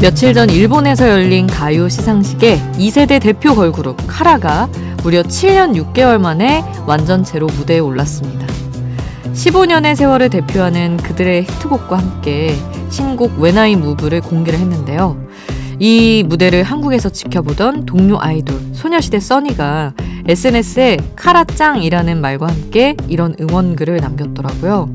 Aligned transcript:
며칠 0.00 0.32
전 0.32 0.48
일본에서 0.48 1.10
열린 1.10 1.46
가요 1.46 1.86
시상식에 1.86 2.58
2세대 2.78 3.20
대표 3.20 3.54
걸그룹 3.54 3.98
카라가 4.06 4.66
무려 5.02 5.22
7년 5.22 5.74
6개월 5.74 6.18
만에 6.18 6.64
완전체로 6.86 7.46
무대에 7.46 7.80
올랐습니다. 7.80 8.46
15년의 9.34 9.96
세월을 9.96 10.30
대표하는 10.30 10.96
그들의 10.96 11.42
히트곡과 11.42 11.98
함께 11.98 12.56
신곡 12.90 13.38
웬아이 13.38 13.76
무브를 13.76 14.20
공개를 14.20 14.58
했는데요. 14.58 15.16
이 15.78 16.22
무대를 16.26 16.62
한국에서 16.62 17.08
지켜보던 17.08 17.86
동료 17.86 18.20
아이돌 18.20 18.60
소녀시대 18.74 19.18
써니가 19.18 19.94
SNS에 20.28 20.98
카라짱이라는 21.16 22.20
말과 22.20 22.48
함께 22.48 22.96
이런 23.08 23.34
응원글을 23.40 23.96
남겼더라고요. 23.96 24.90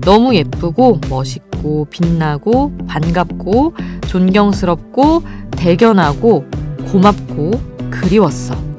너무 0.00 0.34
예쁘고 0.34 1.00
멋있고 1.08 1.86
빛나고 1.88 2.76
반갑고 2.86 3.74
존경스럽고 4.08 5.22
대견하고 5.52 6.44
고맙고 6.90 7.52
그리웠어. 7.90 8.73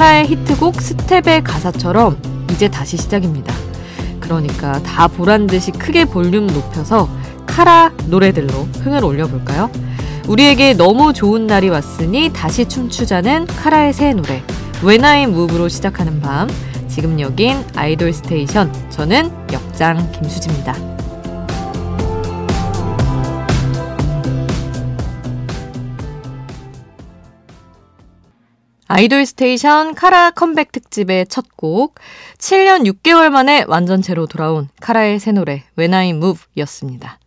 카라의 0.00 0.28
히트곡 0.28 0.80
스텝의 0.80 1.44
가사처럼 1.44 2.16
이제 2.50 2.68
다시 2.68 2.96
시작입니다. 2.96 3.52
그러니까 4.18 4.82
다 4.82 5.06
보란 5.06 5.46
듯이 5.46 5.72
크게 5.72 6.06
볼륨 6.06 6.46
높여서 6.46 7.06
카라 7.44 7.92
노래들로 8.06 8.50
흥을 8.82 9.04
올려볼까요? 9.04 9.70
우리에게 10.26 10.72
너무 10.72 11.12
좋은 11.12 11.46
날이 11.46 11.68
왔으니 11.68 12.30
다시 12.32 12.66
춤추자는 12.66 13.44
카라의 13.44 13.92
새 13.92 14.14
노래 14.14 14.42
When 14.82 15.04
I 15.04 15.24
Move로 15.24 15.68
시작하는 15.68 16.18
밤 16.22 16.48
지금 16.88 17.20
여긴 17.20 17.62
아이돌 17.76 18.14
스테이션 18.14 18.72
저는 18.88 19.30
역장 19.52 20.10
김수지입니다. 20.12 20.89
아이돌 28.92 29.24
스테이션 29.24 29.94
카라 29.94 30.32
컴백 30.32 30.72
특집의 30.72 31.26
첫 31.28 31.56
곡, 31.56 31.94
7년 32.38 32.92
6개월 32.92 33.30
만에 33.30 33.64
완전체로 33.68 34.26
돌아온 34.26 34.68
카라의 34.80 35.20
새 35.20 35.30
노래 35.30 35.62
When 35.78 35.94
I 35.94 36.08
Move였습니다. 36.08 37.20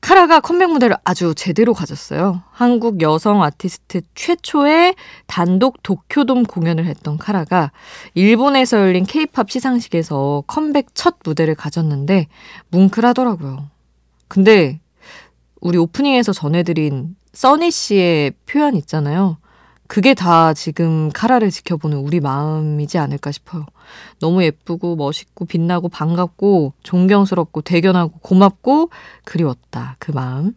카라가 0.00 0.40
컴백 0.40 0.70
무대를 0.70 0.96
아주 1.04 1.34
제대로 1.36 1.74
가졌어요. 1.74 2.44
한국 2.50 3.02
여성 3.02 3.42
아티스트 3.42 4.00
최초의 4.14 4.94
단독 5.26 5.82
도쿄돔 5.82 6.44
공연을 6.44 6.86
했던 6.86 7.18
카라가 7.18 7.70
일본에서 8.14 8.78
열린 8.78 9.04
케이팝 9.04 9.50
시상식에서 9.50 10.44
컴백 10.46 10.94
첫 10.94 11.16
무대를 11.26 11.56
가졌는데 11.56 12.28
뭉클하더라고요. 12.70 13.68
근데 14.28 14.80
우리 15.60 15.76
오프닝에서 15.76 16.32
전해드린 16.32 17.16
써니 17.34 17.70
씨의 17.70 18.32
표현 18.46 18.76
있잖아요. 18.76 19.36
그게 19.86 20.14
다 20.14 20.54
지금 20.54 21.10
카라를 21.12 21.50
지켜보는 21.50 21.98
우리 21.98 22.20
마음이지 22.20 22.98
않을까 22.98 23.32
싶어요. 23.32 23.66
너무 24.18 24.42
예쁘고 24.42 24.96
멋있고 24.96 25.44
빛나고 25.44 25.88
반갑고 25.88 26.72
존경스럽고 26.82 27.60
대견하고 27.62 28.18
고맙고 28.20 28.90
그리웠다. 29.24 29.96
그 29.98 30.10
마음. 30.10 30.54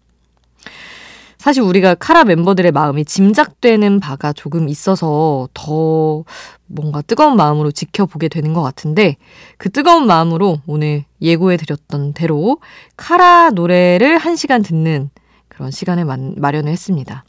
사실 1.38 1.62
우리가 1.62 1.96
카라 1.96 2.24
멤버들의 2.24 2.72
마음이 2.72 3.06
짐작되는 3.06 4.00
바가 4.00 4.34
조금 4.34 4.68
있어서 4.70 5.48
더 5.54 6.24
뭔가 6.66 7.02
뜨거운 7.02 7.38
마음으로 7.38 7.72
지켜보게 7.72 8.28
되는 8.28 8.54
것 8.54 8.62
같은데 8.64 9.18
그 9.58 9.70
뜨거운 9.70 10.08
마음으로 10.08 10.62
오늘 10.66 11.06
예고해드렸던 11.22 12.14
대로 12.14 12.60
카라 12.98 13.52
노래를 13.52 14.18
한 14.18 14.36
시간 14.36 14.62
듣는 14.62 15.10
그런 15.48 15.72
시간을 15.72 16.06
마련을 16.38 16.72
했습니다. 16.72 17.24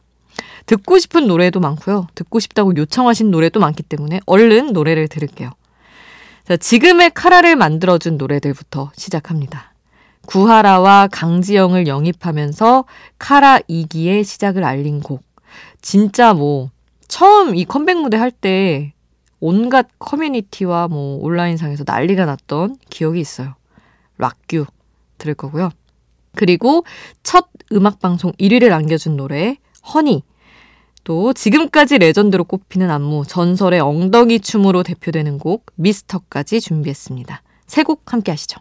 듣고 0.68 0.98
싶은 0.98 1.26
노래도 1.26 1.60
많고요. 1.60 2.08
듣고 2.14 2.40
싶다고 2.40 2.76
요청하신 2.76 3.30
노래도 3.30 3.58
많기 3.58 3.82
때문에 3.82 4.20
얼른 4.26 4.74
노래를 4.74 5.08
들을게요. 5.08 5.50
자, 6.44 6.56
지금의 6.58 7.12
카라를 7.14 7.56
만들어준 7.56 8.18
노래들부터 8.18 8.92
시작합니다. 8.94 9.72
구하라와 10.26 11.08
강지영을 11.10 11.86
영입하면서 11.86 12.84
카라 13.18 13.60
2기의 13.60 14.24
시작을 14.24 14.62
알린 14.62 15.00
곡. 15.00 15.22
진짜 15.80 16.34
뭐, 16.34 16.70
처음 17.08 17.56
이 17.56 17.64
컴백 17.64 17.96
무대 18.02 18.18
할 18.18 18.30
때 18.30 18.92
온갖 19.40 19.86
커뮤니티와 19.98 20.88
뭐 20.88 21.18
온라인상에서 21.24 21.84
난리가 21.86 22.26
났던 22.26 22.76
기억이 22.90 23.20
있어요. 23.20 23.54
락규 24.18 24.66
들을 25.16 25.34
거고요. 25.34 25.70
그리고 26.36 26.84
첫 27.22 27.48
음악방송 27.72 28.32
1위를 28.32 28.72
안겨준 28.72 29.16
노래, 29.16 29.56
허니. 29.94 30.24
또 31.08 31.32
지금까지 31.32 31.96
레전드로 31.96 32.44
꼽히는 32.44 32.90
안무 32.90 33.24
전설의 33.26 33.80
엉덩이 33.80 34.40
춤으로 34.40 34.82
대표되는 34.82 35.38
곡 35.38 35.64
미스터까지 35.76 36.60
준비했습니다. 36.60 37.40
세 37.66 37.82
곡 37.82 38.12
함께 38.12 38.30
하시죠. 38.30 38.60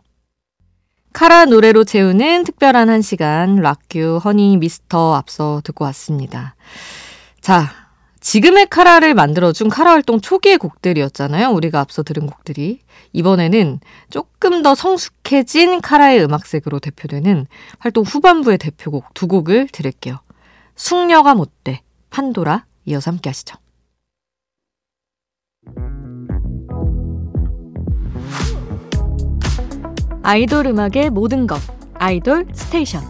카라 1.11 1.43
노래로 1.43 1.83
채우는 1.83 2.45
특별한 2.45 2.89
한 2.89 3.01
시간 3.01 3.57
락규 3.57 4.21
허니 4.23 4.55
미스터 4.57 5.15
앞서 5.15 5.59
듣고 5.65 5.83
왔습니다. 5.83 6.55
자, 7.41 7.69
지금의 8.21 8.67
카라를 8.67 9.13
만들어준 9.13 9.67
카라 9.67 9.91
활동 9.91 10.21
초기의 10.21 10.57
곡들이었잖아요. 10.57 11.49
우리가 11.49 11.81
앞서 11.81 12.01
들은 12.01 12.27
곡들이. 12.27 12.79
이번에는 13.11 13.81
조금 14.09 14.61
더 14.63 14.73
성숙해진 14.73 15.81
카라의 15.81 16.23
음악색으로 16.23 16.79
대표되는 16.79 17.45
활동 17.79 18.05
후반부의 18.05 18.57
대표곡 18.57 19.13
두 19.13 19.27
곡을 19.27 19.67
들을게요. 19.67 20.19
숙녀가 20.77 21.35
못돼 21.35 21.81
판도라 22.17 22.65
이어서 22.85 23.11
함께 23.11 23.29
하시죠. 23.29 23.57
아이돌 30.23 30.65
음악의 30.65 31.11
모든 31.11 31.45
것 31.45 31.59
아이돌 31.93 32.47
스테이션 32.53 33.03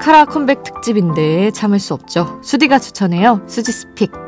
카라 0.00 0.24
컴백 0.24 0.62
특집인데 0.62 1.50
참을 1.50 1.78
수 1.78 1.92
없죠. 1.92 2.40
수디가 2.42 2.78
추천해요. 2.78 3.44
수지 3.46 3.70
스픽. 3.70 4.21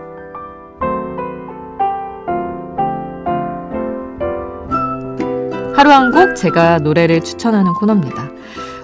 하루 5.76 5.90
한 5.90 6.10
곡 6.12 6.36
제가 6.36 6.78
노래를 6.78 7.20
추천하는 7.22 7.72
코너입니다. 7.74 8.30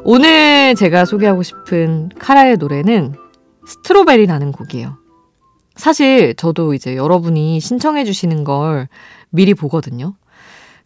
오늘 0.05 0.75
제가 0.75 1.05
소개하고 1.05 1.43
싶은 1.43 2.09
카라의 2.19 2.57
노래는 2.57 3.15
스트로베리라는 3.67 4.53
곡이에요. 4.53 4.97
사실 5.77 6.35
저도 6.35 6.75
이제 6.75 6.97
여러분이 6.97 7.61
신청해 7.61 8.05
주시는 8.05 8.45
걸 8.45 8.89
미리 9.31 9.55
보거든요. 9.55 10.15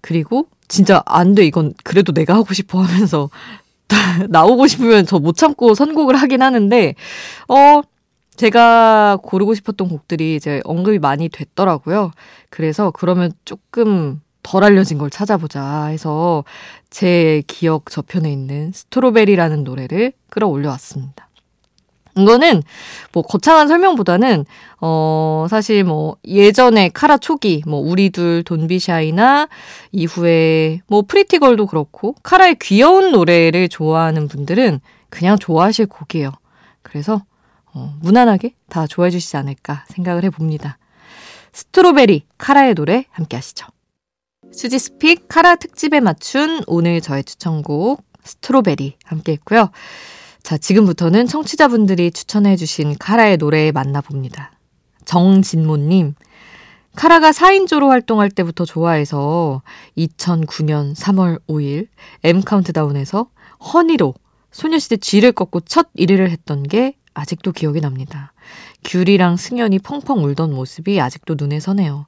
그리고 0.00 0.46
진짜 0.68 1.02
안 1.06 1.34
돼, 1.34 1.46
이건 1.46 1.72
그래도 1.82 2.12
내가 2.12 2.34
하고 2.34 2.52
싶어 2.52 2.82
하면서 2.82 3.30
나오고 4.28 4.66
싶으면 4.66 5.06
저 5.06 5.18
못 5.18 5.36
참고 5.36 5.74
선곡을 5.74 6.16
하긴 6.16 6.42
하는데, 6.42 6.94
어, 7.48 7.80
제가 8.36 9.18
고르고 9.22 9.54
싶었던 9.54 9.88
곡들이 9.88 10.34
이제 10.36 10.60
언급이 10.64 10.98
많이 10.98 11.28
됐더라고요. 11.28 12.10
그래서 12.50 12.90
그러면 12.90 13.32
조금 13.44 14.20
덜 14.44 14.62
알려진 14.62 14.98
걸 14.98 15.10
찾아보자 15.10 15.86
해서 15.86 16.44
제 16.90 17.42
기억 17.48 17.90
저편에 17.90 18.30
있는 18.30 18.70
스트로베리라는 18.72 19.64
노래를 19.64 20.12
끌어올려 20.30 20.68
왔습니다. 20.70 21.28
이거는 22.16 22.62
뭐 23.12 23.24
거창한 23.24 23.66
설명보다는 23.66 24.44
어 24.80 25.46
사실 25.50 25.82
뭐 25.82 26.16
예전에 26.24 26.90
카라 26.90 27.16
초기 27.16 27.64
뭐 27.66 27.80
우리 27.80 28.10
둘 28.10 28.44
돈비샤이나 28.44 29.48
이후에 29.90 30.80
뭐 30.86 31.02
Pretty 31.02 31.34
Girl도 31.34 31.66
그렇고 31.66 32.14
카라의 32.22 32.56
귀여운 32.60 33.10
노래를 33.10 33.68
좋아하는 33.68 34.28
분들은 34.28 34.80
그냥 35.08 35.38
좋아하실 35.38 35.86
곡이에요. 35.86 36.30
그래서 36.82 37.24
어 37.72 37.94
무난하게 38.00 38.54
다 38.68 38.86
좋아해 38.86 39.10
주시지 39.10 39.36
않을까 39.36 39.84
생각을 39.88 40.22
해 40.22 40.30
봅니다. 40.30 40.78
Strawberry, 41.52 42.26
카라의 42.38 42.74
노래 42.74 43.06
함께 43.10 43.36
하시죠. 43.36 43.66
수지's 44.54 44.99
Pick 44.99 45.28
카라 45.28 45.56
특집에 45.56 46.00
맞춘 46.00 46.62
오늘 46.66 47.00
저의 47.00 47.24
추천곡 47.24 48.02
Strawberry 48.22 48.96
함께 49.04 49.32
했고요. 49.32 49.70
자, 50.42 50.56
지금부터는 50.56 51.26
청취자분들이 51.26 52.12
추천해 52.12 52.56
주신 52.56 52.96
카라의 52.98 53.38
노래 53.38 53.72
만나봅니다. 53.72 54.52
정진모님, 55.04 56.14
카라가 56.94 57.32
4인조로 57.32 57.88
활동할 57.88 58.30
때부터 58.30 58.64
좋아해서 58.64 59.62
2009년 59.98 60.94
3월 60.94 61.40
5일 61.48 61.88
M카운트다운에서 62.22 63.26
허니로 63.72 64.14
소녀시대 64.52 64.98
G를 64.98 65.32
꺾고 65.32 65.60
첫 65.60 65.92
1위를 65.98 66.28
했던 66.30 66.62
게 66.62 66.94
아직도 67.12 67.52
기억이 67.52 67.80
납니다. 67.80 68.32
귤이랑 68.84 69.36
승연이 69.36 69.80
펑펑 69.80 70.24
울던 70.24 70.54
모습이 70.54 71.00
아직도 71.00 71.34
눈에 71.36 71.58
서네요. 71.58 72.06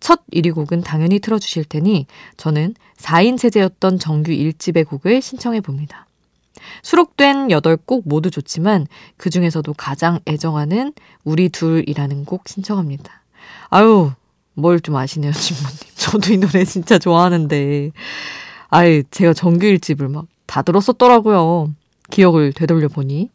첫 0.00 0.20
1위 0.32 0.54
곡은 0.54 0.82
당연히 0.82 1.18
틀어주실 1.18 1.64
테니 1.64 2.06
저는 2.36 2.74
4인 2.96 3.38
체제였던 3.38 3.98
정규 3.98 4.32
1집의 4.32 4.86
곡을 4.88 5.22
신청해 5.22 5.60
봅니다. 5.60 6.06
수록된 6.82 7.48
8곡 7.48 8.02
모두 8.04 8.30
좋지만 8.30 8.86
그 9.16 9.30
중에서도 9.30 9.72
가장 9.74 10.20
애정하는 10.26 10.92
우리 11.24 11.48
둘이라는 11.48 12.24
곡 12.24 12.48
신청합니다. 12.48 13.22
아유, 13.70 14.12
뭘 14.54 14.80
좀 14.80 14.96
아시네요, 14.96 15.32
친구님. 15.32 15.76
저도 15.96 16.32
이 16.32 16.36
노래 16.36 16.64
진짜 16.64 16.98
좋아하는데. 16.98 17.92
아이, 18.68 19.02
제가 19.10 19.32
정규 19.32 19.66
1집을 19.66 20.10
막 20.10 20.26
다 20.50 20.62
들었었더라고요. 20.62 21.72
기억을 22.10 22.52
되돌려 22.52 22.88
보니. 22.88 23.30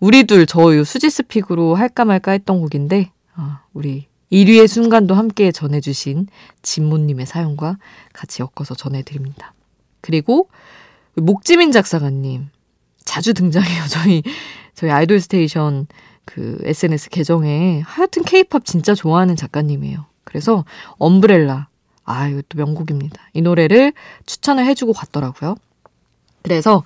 우리 0.00 0.24
둘, 0.24 0.46
저 0.46 0.82
수지스픽으로 0.82 1.74
할까 1.74 2.06
말까 2.06 2.32
했던 2.32 2.60
곡인데, 2.60 3.10
아, 3.34 3.60
우리 3.74 4.06
1위의 4.32 4.66
순간도 4.66 5.14
함께 5.14 5.52
전해주신 5.52 6.28
진모님의 6.62 7.26
사연과 7.26 7.78
같이 8.12 8.42
엮어서 8.42 8.74
전해드립니다. 8.74 9.54
그리고 10.00 10.48
목지민 11.14 11.72
작사가님 11.72 12.48
자주 13.04 13.34
등장해요. 13.34 13.84
저희 13.90 14.22
저희 14.74 14.90
아이돌 14.90 15.20
스테이션 15.20 15.86
그 16.24 16.58
SNS 16.62 17.10
계정에 17.10 17.80
하여튼 17.84 18.24
케이팝 18.24 18.64
진짜 18.64 18.94
좋아하는 18.94 19.36
작가님이에요. 19.36 20.06
그래서 20.24 20.64
엄브렐라 20.98 21.68
아 22.04 22.28
이것도 22.28 22.56
명곡입니다. 22.56 23.20
이 23.32 23.42
노래를 23.42 23.92
추천을 24.26 24.64
해주고 24.66 24.92
갔더라고요. 24.92 25.56
그래서 26.42 26.84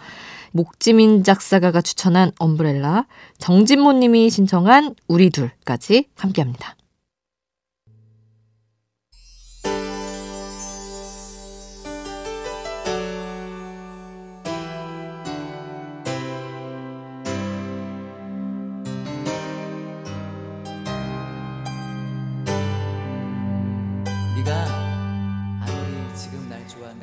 목지민 0.52 1.22
작사가가 1.22 1.80
추천한 1.80 2.32
엄브렐라, 2.38 3.06
정진모님이 3.38 4.30
신청한 4.30 4.94
우리 5.06 5.30
둘까지 5.30 6.06
함께합니다. 6.16 6.74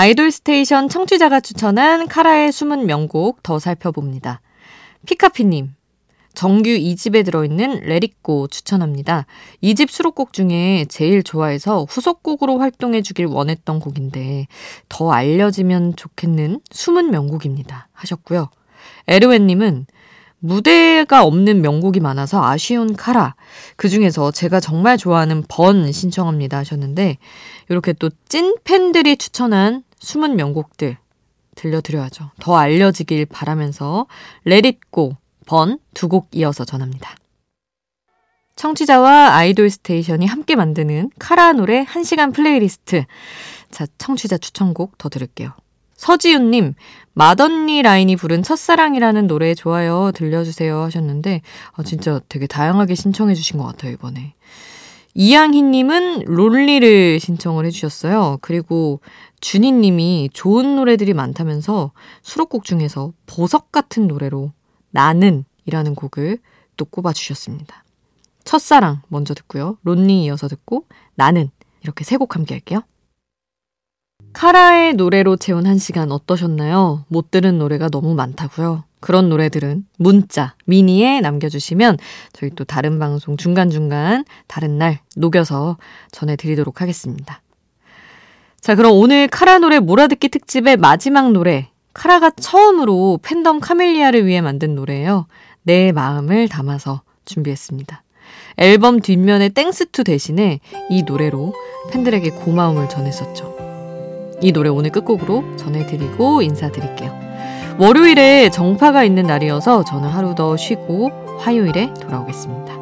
아이돌 0.00 0.30
스테이션 0.30 0.88
청취자가 0.88 1.40
추천한 1.40 2.08
카라의 2.08 2.52
숨은 2.52 2.86
명곡 2.86 3.42
더 3.42 3.58
살펴봅니다. 3.58 4.40
피카피님, 5.04 5.74
정규 6.32 6.70
2집에 6.70 7.22
들어있는 7.22 7.80
Let 7.80 8.09
It 8.09 8.29
Go 8.29 8.48
추천합니다. 8.48 9.26
2집 9.62 9.90
수록곡 9.90 10.32
중에 10.32 10.86
제일 10.88 11.22
좋아해서 11.22 11.84
후속곡으로 11.86 12.58
활동해주길 12.60 13.26
원했던 13.26 13.78
곡인데 13.78 14.46
더 14.88 15.12
알려지면 15.12 15.96
좋겠는 15.96 16.60
숨은 16.70 17.10
명곡입니다. 17.10 17.88
하셨고요. 17.92 18.48
에르웬님은 19.06 19.84
무대가 20.38 21.24
없는 21.24 21.60
명곡이 21.60 22.00
많아서 22.00 22.42
아쉬운 22.42 22.96
카라. 22.96 23.34
그 23.76 23.90
중에서 23.90 24.30
제가 24.30 24.60
정말 24.60 24.96
좋아하는 24.96 25.44
Burn 25.46 25.92
신청합니다 25.92 26.56
하셨는데, 26.56 27.18
이렇게 27.68 27.92
또 27.92 28.08
찐 28.30 28.54
팬들이 28.64 29.18
추천한 29.18 29.82
숨은 30.00 30.36
명곡들 30.36 30.96
들려드려야죠. 31.54 32.30
더 32.40 32.56
알려지길 32.56 33.26
바라면서 33.26 34.06
Let 34.44 34.71
It 34.71 34.89
Go, 34.89 35.16
Burn 35.46 35.78
두 35.94 36.08
곡 36.08 36.28
이어서 36.32 36.64
전합니다. 36.64 37.14
청취자와 38.56 39.34
아이돌 39.34 39.70
스테이션이 39.70 40.26
함께 40.26 40.54
만드는 40.54 41.10
카라 41.18 41.52
노래 41.52 41.84
1시간 41.84 42.34
플레이리스트. 42.34 43.04
자, 43.70 43.86
청취자 43.98 44.36
추천곡 44.38 44.98
더 44.98 45.08
들을게요. 45.08 45.52
서지윤님, 45.96 46.74
맏언니 47.14 47.82
라인이 47.82 48.16
부른 48.16 48.42
첫사랑이라는 48.42 49.26
노래 49.26 49.54
좋아요. 49.54 50.12
들려주세요. 50.14 50.78
하셨는데, 50.82 51.42
아, 51.72 51.82
진짜 51.82 52.20
되게 52.28 52.46
다양하게 52.46 52.94
신청해주신 52.94 53.58
것 53.58 53.64
같아요, 53.66 53.92
이번에. 53.92 54.34
이양희님은 55.14 56.24
롤리를 56.26 57.18
신청을 57.18 57.66
해주셨어요. 57.66 58.38
그리고 58.42 59.00
준희님이 59.40 60.30
좋은 60.32 60.76
노래들이 60.76 61.14
많다면서 61.14 61.92
수록곡 62.22 62.64
중에서 62.64 63.12
보석 63.26 63.72
같은 63.72 64.06
노래로 64.06 64.52
나는 64.90 65.44
이라는 65.66 65.94
곡을 65.94 66.38
또 66.76 66.84
꼽아주셨습니다. 66.84 67.84
첫사랑 68.44 69.02
먼저 69.08 69.34
듣고요. 69.34 69.78
론니 69.82 70.24
이어서 70.24 70.48
듣고 70.48 70.86
나는 71.14 71.50
이렇게 71.82 72.04
세 72.04 72.16
곡 72.16 72.36
함께 72.36 72.54
할게요. 72.54 72.82
카라의 74.32 74.94
노래로 74.94 75.36
채운 75.36 75.66
한 75.66 75.78
시간 75.78 76.12
어떠셨나요? 76.12 77.04
못 77.08 77.30
들은 77.30 77.58
노래가 77.58 77.88
너무 77.88 78.14
많다고요. 78.14 78.84
그런 79.00 79.28
노래들은 79.28 79.86
문자, 79.98 80.54
미니에 80.66 81.20
남겨주시면 81.20 81.98
저희 82.32 82.50
또 82.50 82.64
다른 82.64 82.98
방송 82.98 83.36
중간중간 83.36 84.24
다른 84.46 84.78
날 84.78 85.00
녹여서 85.16 85.78
전해드리도록 86.12 86.80
하겠습니다. 86.80 87.40
자, 88.60 88.74
그럼 88.74 88.92
오늘 88.92 89.26
카라 89.26 89.58
노래 89.58 89.78
몰아듣기 89.78 90.28
특집의 90.28 90.76
마지막 90.76 91.32
노래. 91.32 91.68
카라가 91.94 92.30
처음으로 92.30 93.18
팬덤 93.22 93.58
카멜리아를 93.58 94.26
위해 94.26 94.40
만든 94.40 94.74
노래예요. 94.74 95.26
내 95.62 95.92
마음을 95.92 96.48
담아서 96.48 97.02
준비했습니다. 97.24 98.02
앨범 98.58 99.00
뒷면에 99.00 99.48
Thanks 99.48 99.90
to 99.90 100.04
대신에 100.04 100.60
이 100.90 101.02
노래로 101.02 101.54
팬들에게 101.90 102.30
고마움을 102.30 102.88
전했었죠. 102.88 103.56
이 104.42 104.52
노래 104.52 104.68
오늘 104.68 104.90
끝곡으로 104.90 105.56
전해드리고 105.56 106.42
인사드릴게요. 106.42 107.18
월요일에 107.78 108.50
정파가 108.50 109.04
있는 109.04 109.26
날이어서 109.26 109.84
저는 109.84 110.08
하루 110.08 110.34
더 110.34 110.56
쉬고 110.56 111.10
화요일에 111.38 111.94
돌아오겠습니다. 111.94 112.74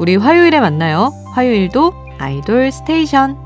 우리 0.00 0.16
화요일에 0.16 0.58
만나요. 0.58 1.12
화요일도 1.34 1.92
아이돌 2.18 2.72
스테이션. 2.72 3.43